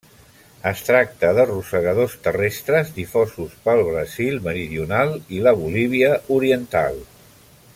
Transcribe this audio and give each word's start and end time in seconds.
Es 0.69 0.79
tracta 0.85 1.27
de 1.39 1.43
rosegadors 1.49 2.15
terrestres 2.27 2.89
difosos 2.95 3.53
pel 3.67 3.83
Brasil 3.91 4.41
meridional 4.49 5.15
i 5.37 5.43
la 5.49 5.55
Bolívia 5.61 6.11
oriental. 6.39 6.99